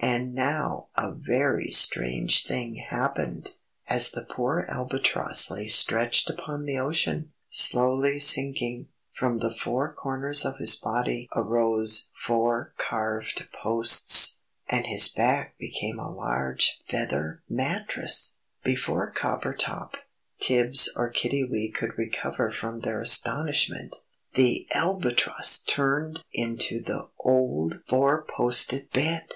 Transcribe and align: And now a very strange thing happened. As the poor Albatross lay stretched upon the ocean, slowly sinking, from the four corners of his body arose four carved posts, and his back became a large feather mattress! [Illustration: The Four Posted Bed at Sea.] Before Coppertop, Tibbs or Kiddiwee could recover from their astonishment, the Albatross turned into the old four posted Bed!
And 0.00 0.34
now 0.34 0.88
a 0.96 1.12
very 1.12 1.70
strange 1.70 2.44
thing 2.44 2.74
happened. 2.90 3.54
As 3.88 4.10
the 4.10 4.26
poor 4.28 4.66
Albatross 4.68 5.48
lay 5.48 5.68
stretched 5.68 6.28
upon 6.28 6.64
the 6.64 6.76
ocean, 6.76 7.30
slowly 7.50 8.18
sinking, 8.18 8.88
from 9.12 9.38
the 9.38 9.54
four 9.54 9.94
corners 9.94 10.44
of 10.44 10.56
his 10.56 10.74
body 10.74 11.28
arose 11.36 12.10
four 12.12 12.72
carved 12.76 13.48
posts, 13.52 14.40
and 14.68 14.88
his 14.88 15.06
back 15.06 15.56
became 15.56 16.00
a 16.00 16.10
large 16.10 16.80
feather 16.82 17.44
mattress! 17.48 18.38
[Illustration: 18.64 18.64
The 18.64 18.74
Four 18.74 19.12
Posted 19.12 19.22
Bed 19.22 19.30
at 19.30 19.58
Sea.] 19.60 19.70
Before 19.70 19.82
Coppertop, 19.84 19.90
Tibbs 20.40 20.92
or 20.96 21.12
Kiddiwee 21.12 21.72
could 21.72 21.96
recover 21.96 22.50
from 22.50 22.80
their 22.80 23.00
astonishment, 23.00 23.94
the 24.34 24.66
Albatross 24.74 25.60
turned 25.60 26.18
into 26.32 26.80
the 26.80 27.06
old 27.20 27.76
four 27.88 28.24
posted 28.36 28.90
Bed! 28.90 29.28